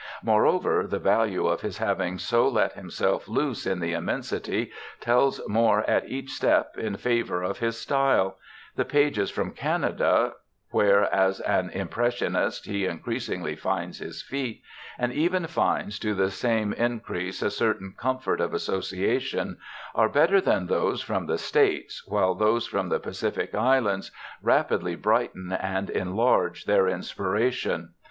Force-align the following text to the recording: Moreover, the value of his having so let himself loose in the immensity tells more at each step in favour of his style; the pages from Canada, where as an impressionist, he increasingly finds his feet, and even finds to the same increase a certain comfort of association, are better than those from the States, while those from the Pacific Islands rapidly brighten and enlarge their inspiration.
Moreover, 0.23 0.87
the 0.87 0.97
value 0.97 1.45
of 1.45 1.61
his 1.61 1.77
having 1.77 2.17
so 2.17 2.47
let 2.47 2.73
himself 2.73 3.27
loose 3.27 3.67
in 3.67 3.79
the 3.79 3.93
immensity 3.93 4.71
tells 4.99 5.39
more 5.47 5.87
at 5.87 6.09
each 6.09 6.31
step 6.31 6.75
in 6.75 6.97
favour 6.97 7.43
of 7.43 7.59
his 7.59 7.77
style; 7.79 8.37
the 8.75 8.83
pages 8.83 9.29
from 9.29 9.51
Canada, 9.51 10.33
where 10.71 11.03
as 11.13 11.39
an 11.41 11.69
impressionist, 11.69 12.65
he 12.65 12.87
increasingly 12.87 13.55
finds 13.55 13.99
his 13.99 14.23
feet, 14.23 14.63
and 14.97 15.13
even 15.13 15.45
finds 15.45 15.99
to 15.99 16.15
the 16.15 16.31
same 16.31 16.73
increase 16.73 17.43
a 17.43 17.51
certain 17.51 17.93
comfort 17.95 18.41
of 18.41 18.55
association, 18.55 19.59
are 19.93 20.09
better 20.09 20.41
than 20.41 20.65
those 20.65 21.03
from 21.03 21.27
the 21.27 21.37
States, 21.37 22.01
while 22.07 22.33
those 22.33 22.65
from 22.65 22.89
the 22.89 22.99
Pacific 22.99 23.53
Islands 23.53 24.09
rapidly 24.41 24.95
brighten 24.95 25.51
and 25.53 25.91
enlarge 25.91 26.65
their 26.65 26.87
inspiration. 26.89 27.93